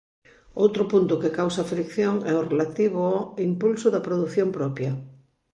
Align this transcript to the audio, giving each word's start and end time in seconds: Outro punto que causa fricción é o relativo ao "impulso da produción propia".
Outro 0.63 0.83
punto 0.91 1.19
que 1.21 1.35
causa 1.39 1.69
fricción 1.71 2.15
é 2.31 2.33
o 2.37 2.47
relativo 2.51 2.99
ao 3.11 3.21
"impulso 3.49 3.87
da 3.91 4.05
produción 4.07 4.49
propia". 4.57 4.91